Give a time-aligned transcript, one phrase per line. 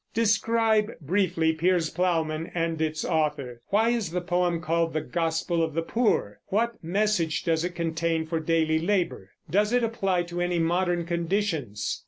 [0.15, 3.61] Describe briefly Piers Plowman and its author.
[3.67, 6.39] Why is the poem called "the gospel of the poor"?
[6.47, 9.29] What message does it contain for daily labor?
[9.47, 11.99] Does it apply to any modern conditions?